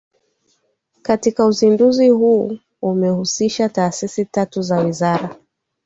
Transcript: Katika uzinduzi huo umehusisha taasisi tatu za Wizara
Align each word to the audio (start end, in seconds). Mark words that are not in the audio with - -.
Katika 1.01 1.45
uzinduzi 1.45 2.09
huo 2.09 2.57
umehusisha 2.81 3.69
taasisi 3.69 4.25
tatu 4.25 4.61
za 4.61 4.79
Wizara 4.79 5.35